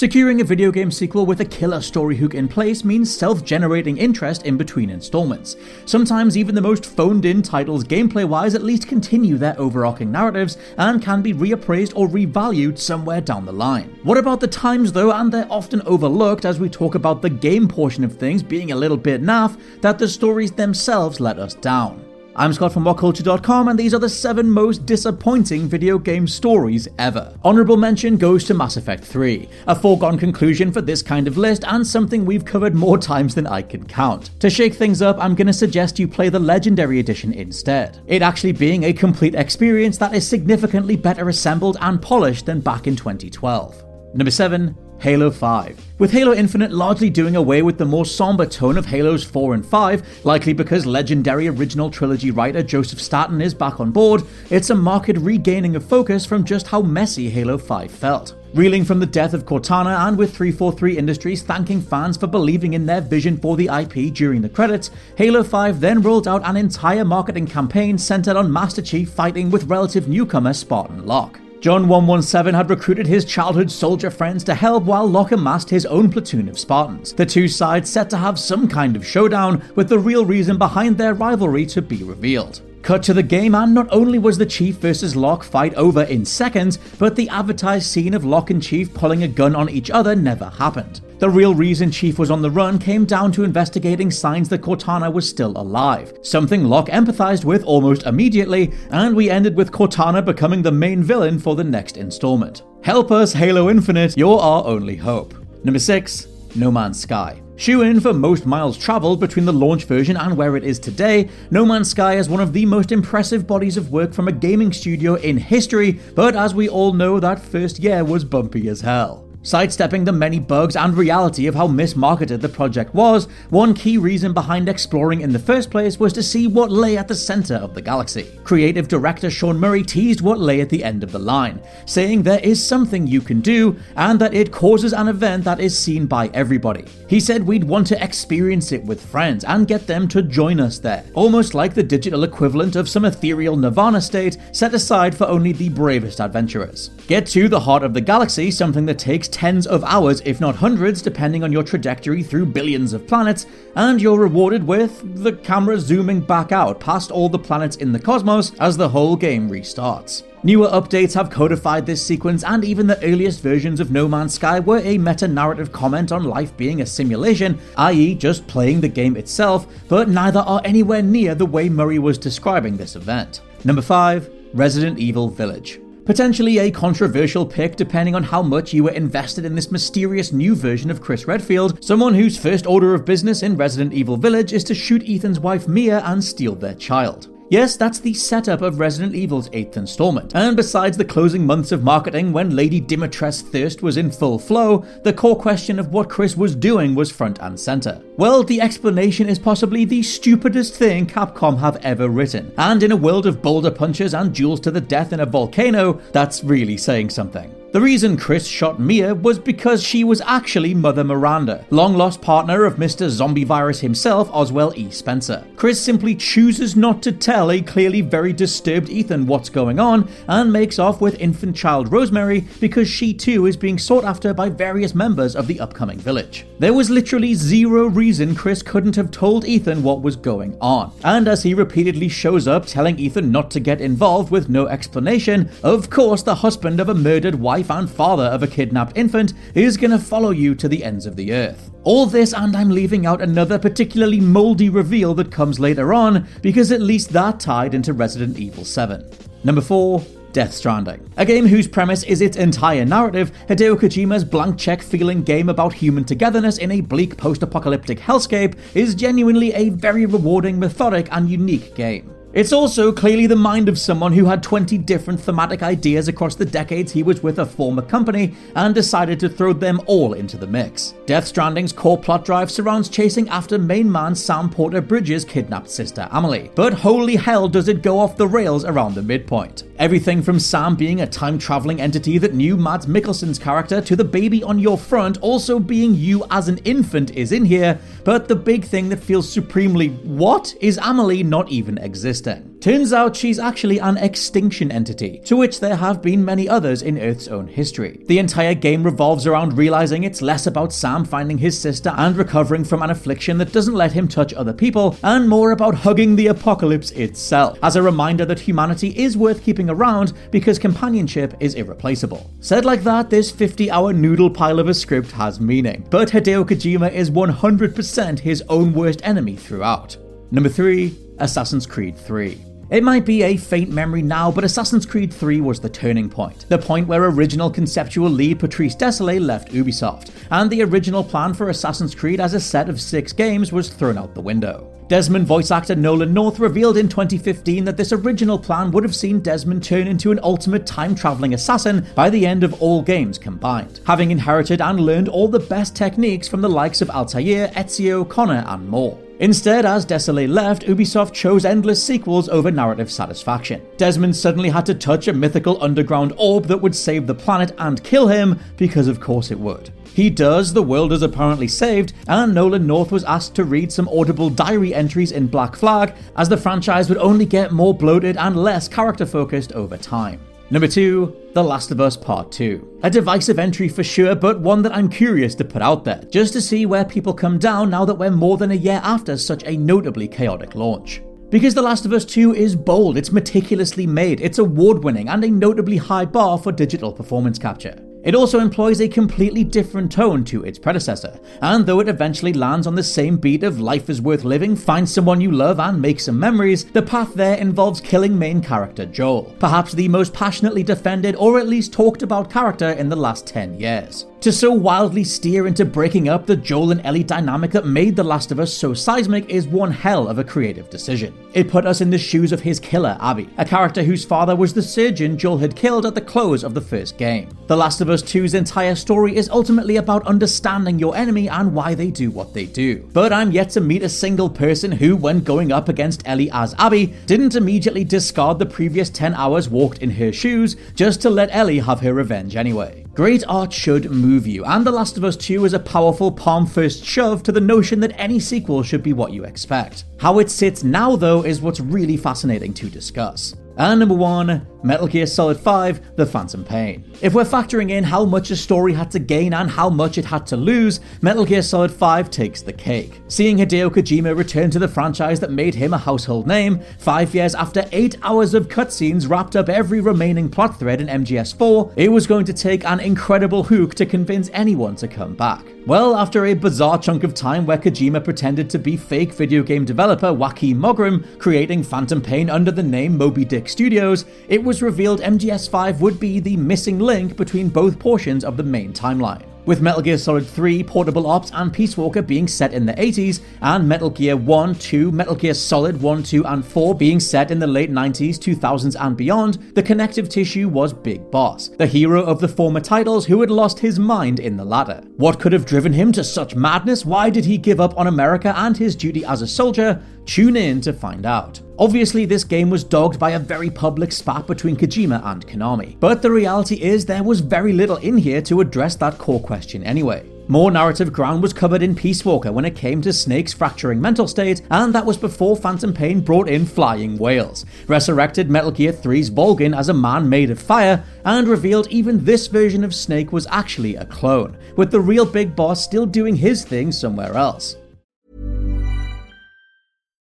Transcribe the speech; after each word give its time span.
Securing 0.00 0.40
a 0.40 0.44
video 0.44 0.72
game 0.72 0.90
sequel 0.90 1.26
with 1.26 1.42
a 1.42 1.44
killer 1.44 1.82
story 1.82 2.16
hook 2.16 2.34
in 2.34 2.48
place 2.48 2.86
means 2.86 3.14
self 3.14 3.44
generating 3.44 3.98
interest 3.98 4.46
in 4.46 4.56
between 4.56 4.88
installments. 4.88 5.56
Sometimes 5.84 6.38
even 6.38 6.54
the 6.54 6.60
most 6.62 6.86
phoned 6.86 7.26
in 7.26 7.42
titles, 7.42 7.84
gameplay 7.84 8.26
wise, 8.26 8.54
at 8.54 8.62
least 8.62 8.88
continue 8.88 9.36
their 9.36 9.54
overarching 9.60 10.10
narratives 10.10 10.56
and 10.78 11.02
can 11.02 11.20
be 11.20 11.34
reappraised 11.34 11.92
or 11.94 12.08
revalued 12.08 12.78
somewhere 12.78 13.20
down 13.20 13.44
the 13.44 13.52
line. 13.52 13.94
What 14.02 14.16
about 14.16 14.40
the 14.40 14.48
times 14.48 14.90
though, 14.90 15.12
and 15.12 15.30
they're 15.30 15.52
often 15.52 15.82
overlooked 15.82 16.46
as 16.46 16.58
we 16.58 16.70
talk 16.70 16.94
about 16.94 17.20
the 17.20 17.28
game 17.28 17.68
portion 17.68 18.02
of 18.02 18.16
things 18.16 18.42
being 18.42 18.72
a 18.72 18.76
little 18.76 18.96
bit 18.96 19.20
naff, 19.20 19.60
that 19.82 19.98
the 19.98 20.08
stories 20.08 20.52
themselves 20.52 21.20
let 21.20 21.38
us 21.38 21.52
down? 21.52 22.09
I'm 22.40 22.54
Scott 22.54 22.72
from 22.72 22.84
WhatCulture.com, 22.84 23.68
and 23.68 23.78
these 23.78 23.92
are 23.92 23.98
the 23.98 24.08
seven 24.08 24.50
most 24.50 24.86
disappointing 24.86 25.68
video 25.68 25.98
game 25.98 26.26
stories 26.26 26.88
ever. 26.98 27.36
Honorable 27.44 27.76
mention 27.76 28.16
goes 28.16 28.44
to 28.44 28.54
Mass 28.54 28.78
Effect 28.78 29.04
3, 29.04 29.46
a 29.66 29.76
foregone 29.76 30.16
conclusion 30.16 30.72
for 30.72 30.80
this 30.80 31.02
kind 31.02 31.28
of 31.28 31.36
list, 31.36 31.64
and 31.66 31.86
something 31.86 32.24
we've 32.24 32.46
covered 32.46 32.74
more 32.74 32.96
times 32.96 33.34
than 33.34 33.46
I 33.46 33.60
can 33.60 33.84
count. 33.84 34.30
To 34.40 34.48
shake 34.48 34.72
things 34.72 35.02
up, 35.02 35.18
I'm 35.18 35.34
gonna 35.34 35.52
suggest 35.52 35.98
you 35.98 36.08
play 36.08 36.30
the 36.30 36.38
Legendary 36.38 36.98
Edition 36.98 37.34
instead. 37.34 38.00
It 38.06 38.22
actually 38.22 38.52
being 38.52 38.84
a 38.84 38.94
complete 38.94 39.34
experience 39.34 39.98
that 39.98 40.14
is 40.14 40.26
significantly 40.26 40.96
better 40.96 41.28
assembled 41.28 41.76
and 41.82 42.00
polished 42.00 42.46
than 42.46 42.60
back 42.60 42.86
in 42.86 42.96
2012. 42.96 43.84
Number 44.14 44.30
7, 44.30 44.74
Halo 45.00 45.30
5. 45.30 45.82
With 45.98 46.12
Halo 46.12 46.34
Infinite 46.34 46.72
largely 46.72 47.08
doing 47.08 47.34
away 47.34 47.62
with 47.62 47.78
the 47.78 47.86
more 47.86 48.04
somber 48.04 48.44
tone 48.44 48.76
of 48.76 48.84
Halos 48.84 49.24
4 49.24 49.54
and 49.54 49.64
5, 49.64 50.26
likely 50.26 50.52
because 50.52 50.84
legendary 50.84 51.48
original 51.48 51.90
trilogy 51.90 52.30
writer 52.30 52.62
Joseph 52.62 53.00
Staten 53.00 53.40
is 53.40 53.54
back 53.54 53.80
on 53.80 53.92
board, 53.92 54.22
it's 54.50 54.68
a 54.68 54.74
marked 54.74 55.16
regaining 55.16 55.74
of 55.74 55.86
focus 55.86 56.26
from 56.26 56.44
just 56.44 56.66
how 56.66 56.82
messy 56.82 57.30
Halo 57.30 57.56
5 57.56 57.90
felt. 57.90 58.34
Reeling 58.52 58.84
from 58.84 59.00
the 59.00 59.06
death 59.06 59.32
of 59.32 59.46
Cortana 59.46 60.06
and 60.06 60.18
with 60.18 60.36
343 60.36 60.98
Industries 60.98 61.42
thanking 61.42 61.80
fans 61.80 62.18
for 62.18 62.26
believing 62.26 62.74
in 62.74 62.84
their 62.84 63.00
vision 63.00 63.38
for 63.38 63.56
the 63.56 63.70
IP 63.72 64.12
during 64.12 64.42
the 64.42 64.50
credits, 64.50 64.90
Halo 65.16 65.42
5 65.42 65.80
then 65.80 66.02
rolled 66.02 66.28
out 66.28 66.44
an 66.44 66.58
entire 66.58 67.06
marketing 67.06 67.46
campaign 67.46 67.96
centered 67.96 68.36
on 68.36 68.52
Master 68.52 68.82
Chief 68.82 69.08
fighting 69.08 69.50
with 69.50 69.64
relative 69.64 70.08
newcomer 70.08 70.52
Spartan 70.52 71.06
Locke. 71.06 71.40
John 71.60 71.88
117 71.88 72.54
had 72.54 72.70
recruited 72.70 73.06
his 73.06 73.26
childhood 73.26 73.70
soldier 73.70 74.10
friends 74.10 74.42
to 74.44 74.54
help 74.54 74.84
while 74.84 75.06
Locke 75.06 75.32
amassed 75.32 75.68
his 75.68 75.84
own 75.84 76.10
platoon 76.10 76.48
of 76.48 76.58
Spartans. 76.58 77.12
The 77.12 77.26
two 77.26 77.48
sides 77.48 77.90
set 77.90 78.08
to 78.10 78.16
have 78.16 78.38
some 78.38 78.66
kind 78.66 78.96
of 78.96 79.06
showdown, 79.06 79.62
with 79.74 79.90
the 79.90 79.98
real 79.98 80.24
reason 80.24 80.56
behind 80.56 80.96
their 80.96 81.12
rivalry 81.12 81.66
to 81.66 81.82
be 81.82 82.02
revealed. 82.02 82.62
Cut 82.80 83.02
to 83.02 83.12
the 83.12 83.22
game, 83.22 83.54
and 83.54 83.74
not 83.74 83.88
only 83.90 84.18
was 84.18 84.38
the 84.38 84.46
Chief 84.46 84.76
versus 84.76 85.14
Locke 85.14 85.44
fight 85.44 85.74
over 85.74 86.04
in 86.04 86.24
seconds, 86.24 86.78
but 86.98 87.14
the 87.14 87.28
advertised 87.28 87.90
scene 87.90 88.14
of 88.14 88.24
Locke 88.24 88.48
and 88.48 88.62
Chief 88.62 88.94
pulling 88.94 89.22
a 89.22 89.28
gun 89.28 89.54
on 89.54 89.68
each 89.68 89.90
other 89.90 90.16
never 90.16 90.46
happened. 90.46 91.02
The 91.20 91.28
real 91.28 91.54
reason 91.54 91.90
Chief 91.90 92.18
was 92.18 92.30
on 92.30 92.40
the 92.40 92.50
run 92.50 92.78
came 92.78 93.04
down 93.04 93.30
to 93.32 93.44
investigating 93.44 94.10
signs 94.10 94.48
that 94.48 94.62
Cortana 94.62 95.12
was 95.12 95.28
still 95.28 95.52
alive, 95.54 96.14
something 96.22 96.64
Locke 96.64 96.88
empathized 96.88 97.44
with 97.44 97.62
almost 97.64 98.04
immediately, 98.04 98.72
and 98.90 99.14
we 99.14 99.28
ended 99.28 99.54
with 99.54 99.70
Cortana 99.70 100.24
becoming 100.24 100.62
the 100.62 100.72
main 100.72 101.02
villain 101.02 101.38
for 101.38 101.54
the 101.54 101.62
next 101.62 101.98
installment. 101.98 102.62
Help 102.82 103.10
us, 103.10 103.34
Halo 103.34 103.68
Infinite, 103.68 104.16
you're 104.16 104.38
our 104.38 104.64
only 104.64 104.96
hope. 104.96 105.34
Number 105.62 105.78
6, 105.78 106.26
No 106.56 106.70
Man's 106.70 107.02
Sky. 107.02 107.42
Shoe 107.56 107.82
in 107.82 108.00
for 108.00 108.14
most 108.14 108.46
miles 108.46 108.78
traveled 108.78 109.20
between 109.20 109.44
the 109.44 109.52
launch 109.52 109.84
version 109.84 110.16
and 110.16 110.34
where 110.34 110.56
it 110.56 110.64
is 110.64 110.78
today, 110.78 111.28
No 111.50 111.66
Man's 111.66 111.90
Sky 111.90 112.14
is 112.14 112.30
one 112.30 112.40
of 112.40 112.54
the 112.54 112.64
most 112.64 112.92
impressive 112.92 113.46
bodies 113.46 113.76
of 113.76 113.92
work 113.92 114.14
from 114.14 114.28
a 114.28 114.32
gaming 114.32 114.72
studio 114.72 115.16
in 115.16 115.36
history, 115.36 116.00
but 116.14 116.34
as 116.34 116.54
we 116.54 116.70
all 116.70 116.94
know, 116.94 117.20
that 117.20 117.38
first 117.38 117.78
year 117.78 118.06
was 118.06 118.24
bumpy 118.24 118.68
as 118.68 118.80
hell. 118.80 119.29
Sidestepping 119.42 120.04
the 120.04 120.12
many 120.12 120.38
bugs 120.38 120.76
and 120.76 120.94
reality 120.94 121.46
of 121.46 121.54
how 121.54 121.66
mismarketed 121.66 122.42
the 122.42 122.48
project 122.48 122.94
was, 122.94 123.26
one 123.48 123.72
key 123.72 123.96
reason 123.96 124.34
behind 124.34 124.68
exploring 124.68 125.22
in 125.22 125.32
the 125.32 125.38
first 125.38 125.70
place 125.70 125.98
was 125.98 126.12
to 126.12 126.22
see 126.22 126.46
what 126.46 126.70
lay 126.70 126.98
at 126.98 127.08
the 127.08 127.14
center 127.14 127.54
of 127.54 127.72
the 127.72 127.80
galaxy. 127.80 128.38
Creative 128.44 128.86
director 128.86 129.30
Sean 129.30 129.58
Murray 129.58 129.82
teased 129.82 130.20
what 130.20 130.38
lay 130.38 130.60
at 130.60 130.68
the 130.68 130.84
end 130.84 131.02
of 131.02 131.10
the 131.10 131.18
line, 131.18 131.62
saying 131.86 132.22
there 132.22 132.40
is 132.40 132.62
something 132.62 133.06
you 133.06 133.22
can 133.22 133.40
do 133.40 133.78
and 133.96 134.20
that 134.20 134.34
it 134.34 134.52
causes 134.52 134.92
an 134.92 135.08
event 135.08 135.44
that 135.44 135.58
is 135.58 135.78
seen 135.78 136.04
by 136.04 136.28
everybody. 136.34 136.84
He 137.08 137.18
said 137.18 137.46
we'd 137.46 137.64
want 137.64 137.86
to 137.86 138.04
experience 138.04 138.72
it 138.72 138.84
with 138.84 139.04
friends 139.04 139.44
and 139.44 139.66
get 139.66 139.86
them 139.86 140.06
to 140.08 140.20
join 140.20 140.60
us 140.60 140.78
there, 140.78 141.02
almost 141.14 141.54
like 141.54 141.72
the 141.72 141.82
digital 141.82 142.24
equivalent 142.24 142.76
of 142.76 142.90
some 142.90 143.06
ethereal 143.06 143.56
nirvana 143.56 144.02
state 144.02 144.36
set 144.52 144.74
aside 144.74 145.16
for 145.16 145.26
only 145.26 145.52
the 145.52 145.70
bravest 145.70 146.20
adventurers. 146.20 146.90
Get 147.06 147.26
to 147.28 147.48
the 147.48 147.60
heart 147.60 147.82
of 147.82 147.94
the 147.94 148.02
galaxy, 148.02 148.50
something 148.50 148.84
that 148.84 148.98
takes 148.98 149.29
tens 149.30 149.66
of 149.66 149.84
hours, 149.84 150.20
if 150.24 150.40
not 150.40 150.56
hundreds, 150.56 151.02
depending 151.02 151.42
on 151.42 151.52
your 151.52 151.62
trajectory 151.62 152.22
through 152.22 152.46
billions 152.46 152.92
of 152.92 153.06
planets, 153.06 153.46
and 153.76 154.00
you're 154.00 154.18
rewarded 154.18 154.66
with 154.66 155.22
the 155.22 155.32
camera 155.32 155.78
zooming 155.78 156.20
back 156.20 156.52
out 156.52 156.80
past 156.80 157.10
all 157.10 157.28
the 157.28 157.38
planets 157.38 157.76
in 157.76 157.92
the 157.92 157.98
cosmos 157.98 158.52
as 158.60 158.76
the 158.76 158.88
whole 158.88 159.16
game 159.16 159.48
restarts. 159.48 160.24
Newer 160.42 160.68
updates 160.68 161.12
have 161.14 161.28
codified 161.28 161.84
this 161.84 162.04
sequence, 162.04 162.44
and 162.44 162.64
even 162.64 162.86
the 162.86 163.02
earliest 163.04 163.42
versions 163.42 163.78
of 163.78 163.90
No 163.90 164.08
Man's 164.08 164.34
Sky 164.34 164.58
were 164.58 164.80
a 164.84 164.96
meta 164.96 165.28
narrative 165.28 165.70
comment 165.70 166.12
on 166.12 166.24
life 166.24 166.56
being 166.56 166.80
a 166.80 166.86
simulation, 166.86 167.60
i.e., 167.76 168.14
just 168.14 168.46
playing 168.46 168.80
the 168.80 168.88
game 168.88 169.16
itself, 169.16 169.66
but 169.88 170.08
neither 170.08 170.40
are 170.40 170.62
anywhere 170.64 171.02
near 171.02 171.34
the 171.34 171.44
way 171.44 171.68
Murray 171.68 171.98
was 171.98 172.16
describing 172.16 172.76
this 172.76 172.96
event. 172.96 173.42
Number 173.64 173.82
5 173.82 174.30
Resident 174.54 174.98
Evil 174.98 175.28
Village. 175.28 175.78
Potentially 176.04 176.58
a 176.58 176.70
controversial 176.70 177.44
pick 177.44 177.76
depending 177.76 178.14
on 178.14 178.22
how 178.22 178.42
much 178.42 178.72
you 178.72 178.84
were 178.84 178.90
invested 178.90 179.44
in 179.44 179.54
this 179.54 179.70
mysterious 179.70 180.32
new 180.32 180.54
version 180.54 180.90
of 180.90 181.00
Chris 181.00 181.26
Redfield, 181.26 181.84
someone 181.84 182.14
whose 182.14 182.38
first 182.38 182.66
order 182.66 182.94
of 182.94 183.04
business 183.04 183.42
in 183.42 183.56
Resident 183.56 183.92
Evil 183.92 184.16
Village 184.16 184.52
is 184.52 184.64
to 184.64 184.74
shoot 184.74 185.08
Ethan's 185.08 185.38
wife 185.38 185.68
Mia 185.68 186.00
and 186.04 186.22
steal 186.22 186.54
their 186.54 186.74
child. 186.74 187.28
Yes, 187.50 187.76
that's 187.76 187.98
the 187.98 188.14
setup 188.14 188.62
of 188.62 188.78
Resident 188.78 189.12
Evil's 189.12 189.48
8th 189.48 189.76
installment. 189.76 190.36
And 190.36 190.56
besides 190.56 190.96
the 190.96 191.04
closing 191.04 191.44
months 191.44 191.72
of 191.72 191.82
marketing 191.82 192.32
when 192.32 192.54
Lady 192.54 192.80
Dimitrescu's 192.80 193.42
thirst 193.42 193.82
was 193.82 193.96
in 193.96 194.12
full 194.12 194.38
flow, 194.38 194.84
the 195.02 195.12
core 195.12 195.36
question 195.36 195.80
of 195.80 195.92
what 195.92 196.08
Chris 196.08 196.36
was 196.36 196.54
doing 196.54 196.94
was 196.94 197.10
front 197.10 197.40
and 197.40 197.58
center. 197.58 198.00
Well, 198.16 198.44
the 198.44 198.60
explanation 198.60 199.28
is 199.28 199.40
possibly 199.40 199.84
the 199.84 200.04
stupidest 200.04 200.76
thing 200.76 201.08
Capcom 201.08 201.58
have 201.58 201.78
ever 201.78 202.08
written. 202.08 202.54
And 202.56 202.84
in 202.84 202.92
a 202.92 202.96
world 202.96 203.26
of 203.26 203.42
boulder 203.42 203.72
punches 203.72 204.14
and 204.14 204.32
duels 204.32 204.60
to 204.60 204.70
the 204.70 204.80
death 204.80 205.12
in 205.12 205.18
a 205.18 205.26
volcano, 205.26 205.94
that's 206.12 206.44
really 206.44 206.76
saying 206.76 207.10
something. 207.10 207.59
The 207.72 207.80
reason 207.80 208.16
Chris 208.16 208.48
shot 208.48 208.80
Mia 208.80 209.14
was 209.14 209.38
because 209.38 209.80
she 209.80 210.02
was 210.02 210.20
actually 210.22 210.74
Mother 210.74 211.04
Miranda, 211.04 211.64
long 211.70 211.94
lost 211.94 212.20
partner 212.20 212.64
of 212.64 212.78
Mr. 212.78 213.08
Zombie 213.08 213.44
Virus 213.44 213.78
himself, 213.78 214.28
Oswell 214.32 214.72
E. 214.74 214.90
Spencer. 214.90 215.44
Chris 215.54 215.80
simply 215.80 216.16
chooses 216.16 216.74
not 216.74 217.00
to 217.04 217.12
tell 217.12 217.52
a 217.52 217.62
clearly 217.62 218.00
very 218.00 218.32
disturbed 218.32 218.88
Ethan 218.88 219.24
what's 219.24 219.48
going 219.48 219.78
on 219.78 220.10
and 220.26 220.52
makes 220.52 220.80
off 220.80 221.00
with 221.00 221.20
infant 221.20 221.54
child 221.54 221.92
Rosemary 221.92 222.40
because 222.58 222.88
she 222.88 223.14
too 223.14 223.46
is 223.46 223.56
being 223.56 223.78
sought 223.78 224.02
after 224.02 224.34
by 224.34 224.48
various 224.48 224.92
members 224.92 225.36
of 225.36 225.46
the 225.46 225.60
upcoming 225.60 225.98
village. 225.98 226.46
There 226.58 226.74
was 226.74 226.90
literally 226.90 227.34
zero 227.34 227.86
reason 227.86 228.34
Chris 228.34 228.62
couldn't 228.62 228.96
have 228.96 229.12
told 229.12 229.44
Ethan 229.44 229.84
what 229.84 230.02
was 230.02 230.16
going 230.16 230.58
on, 230.60 230.90
and 231.04 231.28
as 231.28 231.44
he 231.44 231.54
repeatedly 231.54 232.08
shows 232.08 232.48
up 232.48 232.66
telling 232.66 232.98
Ethan 232.98 233.30
not 233.30 233.48
to 233.52 233.60
get 233.60 233.80
involved 233.80 234.32
with 234.32 234.48
no 234.48 234.66
explanation, 234.66 235.48
of 235.62 235.88
course 235.88 236.24
the 236.24 236.34
husband 236.34 236.80
of 236.80 236.88
a 236.88 236.94
murdered 236.94 237.36
wife 237.36 237.59
wife 237.60 237.70
and 237.70 237.90
father 237.90 238.24
of 238.24 238.42
a 238.42 238.46
kidnapped 238.46 238.96
infant, 238.96 239.34
is 239.54 239.76
gonna 239.76 239.98
follow 239.98 240.30
you 240.30 240.54
to 240.54 240.66
the 240.66 240.82
ends 240.82 241.04
of 241.04 241.14
the 241.14 241.30
earth. 241.30 241.70
All 241.84 242.06
this, 242.06 242.32
and 242.32 242.56
I'm 242.56 242.70
leaving 242.70 243.04
out 243.04 243.20
another 243.20 243.58
particularly 243.58 244.18
moldy 244.18 244.70
reveal 244.70 245.14
that 245.16 245.30
comes 245.30 245.60
later 245.60 245.92
on, 245.92 246.26
because 246.40 246.72
at 246.72 246.80
least 246.80 247.12
that 247.12 247.38
tied 247.38 247.74
into 247.74 247.92
Resident 247.92 248.38
Evil 248.38 248.64
7. 248.64 249.04
Number 249.44 249.60
4, 249.60 250.02
Death 250.32 250.54
Stranding. 250.54 251.06
A 251.18 251.26
game 251.26 251.46
whose 251.46 251.68
premise 251.68 252.02
is 252.04 252.22
its 252.22 252.38
entire 252.38 252.86
narrative, 252.86 253.30
Hideo 253.48 253.76
Kojima's 253.76 254.24
blank 254.24 254.58
check 254.58 254.80
feeling 254.80 255.22
game 255.22 255.50
about 255.50 255.74
human 255.74 256.04
togetherness 256.04 256.56
in 256.56 256.70
a 256.70 256.80
bleak 256.80 257.18
post 257.18 257.42
apocalyptic 257.42 257.98
hellscape, 257.98 258.56
is 258.74 258.94
genuinely 258.94 259.52
a 259.52 259.68
very 259.68 260.06
rewarding, 260.06 260.58
methodic, 260.58 261.08
and 261.12 261.28
unique 261.28 261.74
game. 261.74 262.10
It's 262.32 262.52
also 262.52 262.92
clearly 262.92 263.26
the 263.26 263.34
mind 263.34 263.68
of 263.68 263.76
someone 263.76 264.12
who 264.12 264.24
had 264.24 264.40
20 264.40 264.78
different 264.78 265.18
thematic 265.18 265.64
ideas 265.64 266.06
across 266.06 266.36
the 266.36 266.44
decades 266.44 266.92
he 266.92 267.02
was 267.02 267.24
with 267.24 267.40
a 267.40 267.46
former 267.46 267.82
company 267.82 268.36
and 268.54 268.72
decided 268.72 269.18
to 269.18 269.28
throw 269.28 269.52
them 269.52 269.80
all 269.86 270.12
into 270.12 270.36
the 270.36 270.46
mix. 270.46 270.94
Death 271.06 271.24
Stranding's 271.24 271.72
core 271.72 271.98
plot 271.98 272.24
drive 272.24 272.48
surrounds 272.48 272.88
chasing 272.88 273.28
after 273.30 273.58
main 273.58 273.90
man 273.90 274.14
Sam 274.14 274.48
Porter 274.48 274.80
Bridges' 274.80 275.24
kidnapped 275.24 275.68
sister 275.68 276.06
Amelie. 276.12 276.52
But 276.54 276.72
holy 276.72 277.16
hell 277.16 277.48
does 277.48 277.66
it 277.66 277.82
go 277.82 277.98
off 277.98 278.16
the 278.16 278.28
rails 278.28 278.64
around 278.64 278.94
the 278.94 279.02
midpoint. 279.02 279.64
Everything 279.80 280.22
from 280.22 280.38
Sam 280.38 280.76
being 280.76 281.00
a 281.00 281.08
time 281.08 281.36
traveling 281.36 281.80
entity 281.80 282.16
that 282.18 282.34
knew 282.34 282.56
Mads 282.56 282.86
Mikkelsen's 282.86 283.40
character 283.40 283.80
to 283.80 283.96
the 283.96 284.04
baby 284.04 284.40
on 284.44 284.60
your 284.60 284.78
front 284.78 285.18
also 285.20 285.58
being 285.58 285.96
you 285.96 286.24
as 286.30 286.46
an 286.46 286.58
infant 286.58 287.10
is 287.16 287.32
in 287.32 287.44
here, 287.44 287.80
but 288.04 288.28
the 288.28 288.36
big 288.36 288.64
thing 288.64 288.88
that 288.90 289.00
feels 289.02 289.28
supremely 289.28 289.88
what 289.88 290.54
is 290.60 290.78
Amelie 290.80 291.24
not 291.24 291.50
even 291.50 291.76
existing. 291.78 292.19
Turns 292.60 292.92
out 292.92 293.16
she's 293.16 293.38
actually 293.38 293.78
an 293.78 293.96
extinction 293.96 294.70
entity, 294.70 295.20
to 295.24 295.36
which 295.36 295.60
there 295.60 295.76
have 295.76 296.02
been 296.02 296.24
many 296.24 296.48
others 296.48 296.82
in 296.82 296.98
Earth's 296.98 297.28
own 297.28 297.48
history. 297.48 298.04
The 298.06 298.18
entire 298.18 298.54
game 298.54 298.82
revolves 298.82 299.26
around 299.26 299.56
realizing 299.56 300.04
it's 300.04 300.20
less 300.20 300.46
about 300.46 300.72
Sam 300.72 301.04
finding 301.04 301.38
his 301.38 301.58
sister 301.58 301.94
and 301.96 302.16
recovering 302.16 302.64
from 302.64 302.82
an 302.82 302.90
affliction 302.90 303.38
that 303.38 303.52
doesn't 303.52 303.74
let 303.74 303.92
him 303.92 304.08
touch 304.08 304.34
other 304.34 304.52
people, 304.52 304.96
and 305.02 305.28
more 305.28 305.52
about 305.52 305.74
hugging 305.74 306.16
the 306.16 306.26
apocalypse 306.26 306.90
itself, 306.90 307.58
as 307.62 307.76
a 307.76 307.82
reminder 307.82 308.26
that 308.26 308.40
humanity 308.40 308.90
is 308.98 309.16
worth 309.16 309.42
keeping 309.42 309.70
around 309.70 310.12
because 310.30 310.58
companionship 310.58 311.34
is 311.40 311.54
irreplaceable. 311.54 312.30
Said 312.40 312.64
like 312.64 312.82
that, 312.84 313.08
this 313.08 313.30
50 313.30 313.70
hour 313.70 313.92
noodle 313.92 314.30
pile 314.30 314.58
of 314.58 314.68
a 314.68 314.74
script 314.74 315.12
has 315.12 315.40
meaning, 315.40 315.86
but 315.90 316.10
Hideo 316.10 316.44
Kojima 316.44 316.92
is 316.92 317.10
100% 317.10 318.18
his 318.18 318.42
own 318.48 318.74
worst 318.74 319.00
enemy 319.02 319.36
throughout. 319.36 319.96
Number 320.30 320.48
3 320.48 320.96
Assassin's 321.20 321.66
Creed 321.66 321.96
3. 321.96 322.40
It 322.70 322.84
might 322.84 323.04
be 323.04 323.24
a 323.24 323.36
faint 323.36 323.68
memory 323.70 324.00
now, 324.00 324.30
but 324.30 324.44
Assassin's 324.44 324.86
Creed 324.86 325.12
3 325.12 325.40
was 325.40 325.58
the 325.58 325.68
turning 325.68 326.08
point. 326.08 326.46
The 326.48 326.58
point 326.58 326.86
where 326.86 327.04
original 327.06 327.50
conceptual 327.50 328.08
lead 328.08 328.38
Patrice 328.38 328.76
Désilets 328.76 329.26
left 329.26 329.50
Ubisoft, 329.50 330.10
and 330.30 330.48
the 330.48 330.62
original 330.62 331.02
plan 331.02 331.34
for 331.34 331.48
Assassin's 331.48 331.96
Creed 331.96 332.20
as 332.20 332.34
a 332.34 332.38
set 332.40 332.68
of 332.68 332.80
six 332.80 333.12
games 333.12 333.52
was 333.52 333.70
thrown 333.70 333.98
out 333.98 334.14
the 334.14 334.20
window. 334.20 334.72
Desmond 334.86 335.26
voice 335.26 335.50
actor 335.50 335.74
Nolan 335.74 336.14
North 336.14 336.38
revealed 336.38 336.76
in 336.76 336.88
2015 336.88 337.64
that 337.64 337.76
this 337.76 337.92
original 337.92 338.38
plan 338.38 338.70
would 338.70 338.84
have 338.84 338.94
seen 338.94 339.20
Desmond 339.20 339.64
turn 339.64 339.88
into 339.88 340.12
an 340.12 340.20
ultimate 340.22 340.64
time 340.64 340.94
traveling 340.94 341.34
assassin 341.34 341.86
by 341.96 342.08
the 342.08 342.24
end 342.24 342.44
of 342.44 342.60
all 342.62 342.82
games 342.82 343.18
combined, 343.18 343.80
having 343.84 344.12
inherited 344.12 344.60
and 344.60 344.80
learned 344.80 345.08
all 345.08 345.26
the 345.26 345.38
best 345.40 345.74
techniques 345.74 346.28
from 346.28 346.40
the 346.40 346.48
likes 346.48 346.82
of 346.82 346.90
Altair, 346.90 347.48
Ezio, 347.48 348.08
Connor, 348.08 348.44
and 348.46 348.68
more. 348.68 348.96
Instead, 349.20 349.66
as 349.66 349.84
Désilets 349.84 350.30
left, 350.30 350.62
Ubisoft 350.62 351.12
chose 351.12 351.44
endless 351.44 351.82
sequels 351.82 352.30
over 352.30 352.50
narrative 352.50 352.90
satisfaction. 352.90 353.60
Desmond 353.76 354.16
suddenly 354.16 354.48
had 354.48 354.64
to 354.64 354.74
touch 354.74 355.08
a 355.08 355.12
mythical 355.12 355.62
underground 355.62 356.14
orb 356.16 356.46
that 356.46 356.62
would 356.62 356.74
save 356.74 357.06
the 357.06 357.14
planet 357.14 357.52
and 357.58 357.84
kill 357.84 358.08
him, 358.08 358.40
because 358.56 358.88
of 358.88 358.98
course 358.98 359.30
it 359.30 359.38
would. 359.38 359.70
He 359.92 360.08
does, 360.08 360.54
the 360.54 360.62
world 360.62 360.90
is 360.90 361.02
apparently 361.02 361.48
saved, 361.48 361.92
and 362.08 362.34
Nolan 362.34 362.66
North 362.66 362.92
was 362.92 363.04
asked 363.04 363.34
to 363.34 363.44
read 363.44 363.70
some 363.70 363.90
audible 363.90 364.30
diary 364.30 364.74
entries 364.74 365.12
in 365.12 365.26
Black 365.26 365.54
Flag, 365.54 365.92
as 366.16 366.30
the 366.30 366.38
franchise 366.38 366.88
would 366.88 366.96
only 366.96 367.26
get 367.26 367.52
more 367.52 367.74
bloated 367.74 368.16
and 368.16 368.36
less 368.36 368.68
character 368.68 369.04
focused 369.04 369.52
over 369.52 369.76
time. 369.76 370.18
Number 370.52 370.66
2, 370.66 371.30
The 371.32 371.44
Last 371.44 371.70
of 371.70 371.80
Us 371.80 371.96
Part 371.96 372.32
2. 372.32 372.80
A 372.82 372.90
divisive 372.90 373.38
entry 373.38 373.68
for 373.68 373.84
sure, 373.84 374.16
but 374.16 374.40
one 374.40 374.62
that 374.62 374.74
I'm 374.74 374.88
curious 374.88 375.36
to 375.36 375.44
put 375.44 375.62
out 375.62 375.84
there, 375.84 376.02
just 376.10 376.32
to 376.32 376.40
see 376.40 376.66
where 376.66 376.84
people 376.84 377.14
come 377.14 377.38
down 377.38 377.70
now 377.70 377.84
that 377.84 377.94
we're 377.94 378.10
more 378.10 378.36
than 378.36 378.50
a 378.50 378.56
year 378.56 378.80
after 378.82 379.16
such 379.16 379.44
a 379.46 379.56
notably 379.56 380.08
chaotic 380.08 380.56
launch. 380.56 381.02
Because 381.28 381.54
The 381.54 381.62
Last 381.62 381.86
of 381.86 381.92
Us 381.92 382.04
2 382.04 382.34
is 382.34 382.56
bold, 382.56 382.96
it's 382.98 383.12
meticulously 383.12 383.86
made, 383.86 384.20
it's 384.20 384.40
award 384.40 384.82
winning, 384.82 385.08
and 385.08 385.22
a 385.22 385.30
notably 385.30 385.76
high 385.76 386.04
bar 386.04 386.36
for 386.36 386.50
digital 386.50 386.92
performance 386.92 387.38
capture. 387.38 387.80
It 388.02 388.14
also 388.14 388.40
employs 388.40 388.80
a 388.80 388.88
completely 388.88 389.44
different 389.44 389.92
tone 389.92 390.24
to 390.24 390.42
its 390.44 390.58
predecessor, 390.58 391.20
and 391.42 391.66
though 391.66 391.80
it 391.80 391.88
eventually 391.88 392.32
lands 392.32 392.66
on 392.66 392.74
the 392.74 392.82
same 392.82 393.18
beat 393.18 393.42
of 393.42 393.60
life 393.60 393.90
is 393.90 394.00
worth 394.00 394.24
living, 394.24 394.56
find 394.56 394.88
someone 394.88 395.20
you 395.20 395.30
love, 395.30 395.60
and 395.60 395.82
make 395.82 396.00
some 396.00 396.18
memories, 396.18 396.64
the 396.64 396.80
path 396.80 397.12
there 397.14 397.36
involves 397.36 397.80
killing 397.80 398.18
main 398.18 398.40
character 398.40 398.86
Joel, 398.86 399.34
perhaps 399.38 399.72
the 399.72 399.88
most 399.88 400.14
passionately 400.14 400.62
defended 400.62 401.14
or 401.16 401.38
at 401.38 401.48
least 401.48 401.72
talked 401.72 402.02
about 402.02 402.30
character 402.30 402.70
in 402.70 402.88
the 402.88 402.96
last 402.96 403.26
10 403.26 403.60
years. 403.60 404.06
To 404.20 404.30
so 404.30 404.52
wildly 404.52 405.02
steer 405.02 405.46
into 405.46 405.64
breaking 405.64 406.10
up 406.10 406.26
the 406.26 406.36
Joel 406.36 406.72
and 406.72 406.84
Ellie 406.84 407.02
dynamic 407.02 407.52
that 407.52 407.64
made 407.64 407.96
The 407.96 408.04
Last 408.04 408.30
of 408.30 408.38
Us 408.38 408.52
so 408.52 408.74
seismic 408.74 409.30
is 409.30 409.48
one 409.48 409.72
hell 409.72 410.08
of 410.08 410.18
a 410.18 410.24
creative 410.24 410.68
decision. 410.68 411.14
It 411.32 411.48
put 411.48 411.64
us 411.64 411.80
in 411.80 411.88
the 411.88 411.96
shoes 411.96 412.30
of 412.30 412.42
his 412.42 412.60
killer, 412.60 412.98
Abby, 413.00 413.30
a 413.38 413.46
character 413.46 413.82
whose 413.82 414.04
father 414.04 414.36
was 414.36 414.52
the 414.52 414.60
surgeon 414.60 415.16
Joel 415.16 415.38
had 415.38 415.56
killed 415.56 415.86
at 415.86 415.94
the 415.94 416.02
close 416.02 416.44
of 416.44 416.52
the 416.52 416.60
first 416.60 416.98
game. 416.98 417.34
The 417.46 417.56
Last 417.56 417.80
of 417.80 417.88
Us 417.88 418.02
2's 418.02 418.34
entire 418.34 418.74
story 418.74 419.16
is 419.16 419.30
ultimately 419.30 419.76
about 419.76 420.06
understanding 420.06 420.78
your 420.78 420.94
enemy 420.94 421.30
and 421.30 421.54
why 421.54 421.74
they 421.74 421.90
do 421.90 422.10
what 422.10 422.34
they 422.34 422.44
do. 422.44 422.86
But 422.92 423.14
I'm 423.14 423.32
yet 423.32 423.48
to 423.50 423.62
meet 423.62 423.82
a 423.82 423.88
single 423.88 424.28
person 424.28 424.70
who, 424.70 424.96
when 424.96 425.20
going 425.20 425.50
up 425.50 425.70
against 425.70 426.06
Ellie 426.06 426.30
as 426.30 426.54
Abby, 426.58 426.94
didn't 427.06 427.36
immediately 427.36 427.84
discard 427.84 428.38
the 428.38 428.44
previous 428.44 428.90
10 428.90 429.14
hours 429.14 429.48
walked 429.48 429.78
in 429.78 429.88
her 429.92 430.12
shoes 430.12 430.56
just 430.74 431.00
to 431.00 431.08
let 431.08 431.34
Ellie 431.34 431.60
have 431.60 431.80
her 431.80 431.94
revenge 431.94 432.36
anyway. 432.36 432.79
Great 432.92 433.22
art 433.28 433.52
should 433.52 433.88
move 433.88 434.26
you, 434.26 434.44
and 434.44 434.66
The 434.66 434.72
Last 434.72 434.96
of 434.96 435.04
Us 435.04 435.16
2 435.16 435.44
is 435.44 435.54
a 435.54 435.60
powerful 435.60 436.10
palm 436.10 436.44
first 436.44 436.84
shove 436.84 437.22
to 437.22 437.30
the 437.30 437.40
notion 437.40 437.78
that 437.80 437.94
any 437.96 438.18
sequel 438.18 438.64
should 438.64 438.82
be 438.82 438.92
what 438.92 439.12
you 439.12 439.22
expect. 439.24 439.84
How 440.00 440.18
it 440.18 440.28
sits 440.28 440.64
now, 440.64 440.96
though, 440.96 441.24
is 441.24 441.40
what's 441.40 441.60
really 441.60 441.96
fascinating 441.96 442.52
to 442.54 442.68
discuss. 442.68 443.36
And 443.58 443.78
number 443.78 443.94
one, 443.94 444.44
Metal 444.62 444.86
Gear 444.86 445.06
Solid 445.06 445.38
5 445.38 445.96
The 445.96 446.06
Phantom 446.06 446.44
Pain. 446.44 446.92
If 447.00 447.14
we're 447.14 447.24
factoring 447.24 447.70
in 447.70 447.84
how 447.84 448.04
much 448.04 448.30
a 448.30 448.36
story 448.36 448.72
had 448.72 448.90
to 448.90 448.98
gain 448.98 449.32
and 449.32 449.50
how 449.50 449.70
much 449.70 449.98
it 449.98 450.04
had 450.04 450.26
to 450.28 450.36
lose, 450.36 450.80
Metal 451.00 451.24
Gear 451.24 451.42
Solid 451.42 451.70
5 451.70 452.10
takes 452.10 452.42
the 452.42 452.52
cake. 452.52 453.00
Seeing 453.08 453.38
Hideo 453.38 453.70
Kojima 453.70 454.16
return 454.16 454.50
to 454.50 454.58
the 454.58 454.68
franchise 454.68 455.20
that 455.20 455.30
made 455.30 455.54
him 455.54 455.72
a 455.72 455.78
household 455.78 456.26
name, 456.26 456.60
five 456.78 457.14
years 457.14 457.34
after 457.34 457.64
eight 457.72 457.96
hours 458.02 458.34
of 458.34 458.48
cutscenes 458.48 459.08
wrapped 459.08 459.36
up 459.36 459.48
every 459.48 459.80
remaining 459.80 460.28
plot 460.28 460.58
thread 460.58 460.80
in 460.80 460.88
MGS4, 460.88 461.72
it 461.76 461.88
was 461.88 462.06
going 462.06 462.24
to 462.26 462.32
take 462.32 462.64
an 462.64 462.80
incredible 462.80 463.44
hook 463.44 463.74
to 463.76 463.86
convince 463.86 464.30
anyone 464.32 464.76
to 464.76 464.88
come 464.88 465.14
back. 465.14 465.44
Well, 465.66 465.94
after 465.94 466.24
a 466.24 466.34
bizarre 466.34 466.78
chunk 466.78 467.04
of 467.04 467.12
time 467.12 467.44
where 467.44 467.58
Kojima 467.58 468.02
pretended 468.02 468.48
to 468.50 468.58
be 468.58 468.78
fake 468.78 469.12
video 469.12 469.42
game 469.42 469.66
developer 469.66 470.06
Joakim 470.06 470.56
Mogren, 470.56 471.18
creating 471.18 471.62
Phantom 471.62 472.00
Pain 472.00 472.30
under 472.30 472.50
the 472.50 472.62
name 472.62 472.96
Moby 472.96 473.26
Dick 473.26 473.46
Studios, 473.46 474.06
it 474.28 474.42
was 474.50 474.62
revealed 474.62 475.00
MGS5 475.00 475.78
would 475.78 476.00
be 476.00 476.18
the 476.18 476.36
missing 476.36 476.80
link 476.80 477.16
between 477.16 477.48
both 477.48 477.78
portions 477.78 478.24
of 478.24 478.36
the 478.36 478.42
main 478.42 478.72
timeline 478.72 479.22
with 479.46 479.60
Metal 479.60 479.82
Gear 479.82 479.98
Solid 479.98 480.26
3, 480.26 480.62
Portable 480.64 481.06
Ops, 481.06 481.30
and 481.34 481.52
Peace 481.52 481.76
Walker 481.76 482.02
being 482.02 482.28
set 482.28 482.52
in 482.52 482.66
the 482.66 482.74
80s, 482.74 483.20
and 483.40 483.68
Metal 483.68 483.90
Gear 483.90 484.16
1, 484.16 484.54
2, 484.54 484.92
Metal 484.92 485.14
Gear 485.14 485.34
Solid 485.34 485.80
1, 485.80 486.02
2, 486.02 486.24
and 486.26 486.44
4 486.44 486.74
being 486.74 487.00
set 487.00 487.30
in 487.30 487.38
the 487.38 487.46
late 487.46 487.70
90s, 487.70 488.18
2000s, 488.18 488.76
and 488.78 488.96
beyond, 488.96 489.34
the 489.54 489.62
connective 489.62 490.08
tissue 490.08 490.48
was 490.48 490.72
Big 490.72 491.10
Boss, 491.10 491.48
the 491.48 491.66
hero 491.66 492.02
of 492.02 492.20
the 492.20 492.28
former 492.28 492.60
titles 492.60 493.06
who 493.06 493.20
had 493.20 493.30
lost 493.30 493.58
his 493.58 493.78
mind 493.78 494.20
in 494.20 494.36
the 494.36 494.44
latter. 494.44 494.82
What 494.96 495.20
could 495.20 495.32
have 495.32 495.46
driven 495.46 495.72
him 495.72 495.92
to 495.92 496.04
such 496.04 496.34
madness? 496.34 496.84
Why 496.84 497.10
did 497.10 497.24
he 497.24 497.38
give 497.38 497.60
up 497.60 497.76
on 497.78 497.86
America 497.86 498.34
and 498.36 498.56
his 498.56 498.76
duty 498.76 499.04
as 499.04 499.22
a 499.22 499.26
soldier? 499.26 499.82
Tune 500.06 500.36
in 500.36 500.60
to 500.62 500.72
find 500.72 501.06
out. 501.06 501.40
Obviously, 501.58 502.06
this 502.06 502.24
game 502.24 502.48
was 502.48 502.64
dogged 502.64 502.98
by 502.98 503.10
a 503.10 503.18
very 503.18 503.50
public 503.50 503.92
spat 503.92 504.26
between 504.26 504.56
Kojima 504.56 505.04
and 505.04 505.26
Konami, 505.26 505.78
but 505.78 506.00
the 506.00 506.10
reality 506.10 506.56
is 506.56 506.86
there 506.86 507.02
was 507.02 507.20
very 507.20 507.52
little 507.52 507.76
in 507.76 507.98
here 507.98 508.22
to 508.22 508.40
address 508.40 508.76
that 508.76 508.96
core 508.96 509.22
question 509.30 509.62
anyway. 509.62 510.04
More 510.26 510.50
narrative 510.50 510.92
ground 510.92 511.22
was 511.22 511.32
covered 511.32 511.62
in 511.62 511.76
Peace 511.76 512.04
Walker 512.04 512.32
when 512.32 512.44
it 512.44 512.56
came 512.56 512.82
to 512.82 512.92
Snake's 512.92 513.32
fracturing 513.32 513.80
mental 513.80 514.08
state, 514.08 514.42
and 514.50 514.74
that 514.74 514.84
was 514.84 514.96
before 514.96 515.36
Phantom 515.36 515.72
Pain 515.72 516.00
brought 516.00 516.28
in 516.28 516.44
flying 516.44 516.98
whales, 516.98 517.46
resurrected 517.68 518.28
Metal 518.28 518.50
Gear 518.50 518.72
3's 518.72 519.08
Volgin 519.08 519.56
as 519.56 519.68
a 519.68 519.72
man 519.72 520.08
made 520.08 520.30
of 520.30 520.42
fire, 520.42 520.82
and 521.04 521.28
revealed 521.28 521.68
even 521.68 522.04
this 522.04 522.26
version 522.26 522.64
of 522.64 522.74
Snake 522.74 523.12
was 523.12 523.28
actually 523.28 523.76
a 523.76 523.84
clone, 523.84 524.36
with 524.56 524.72
the 524.72 524.80
real 524.80 525.06
big 525.06 525.36
boss 525.36 525.62
still 525.62 525.86
doing 525.86 526.16
his 526.16 526.44
thing 526.44 526.72
somewhere 526.72 527.14
else. 527.14 527.56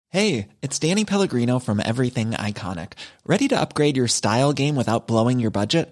Hey, 0.09 0.49
it's 0.61 0.77
Danny 0.77 1.05
Pellegrino 1.05 1.57
from 1.57 1.81
Everything 1.83 2.31
Iconic. 2.31 2.93
Ready 3.25 3.47
to 3.47 3.59
upgrade 3.59 3.97
your 3.97 4.07
style 4.07 4.53
game 4.53 4.75
without 4.75 5.07
blowing 5.07 5.39
your 5.39 5.51
budget? 5.51 5.91